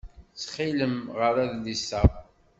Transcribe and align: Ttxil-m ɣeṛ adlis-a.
Ttxil-m 0.33 0.95
ɣeṛ 1.19 1.35
adlis-a. 1.45 2.01